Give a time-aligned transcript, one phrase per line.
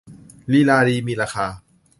[0.51, 1.47] ลีลาดีมีราคา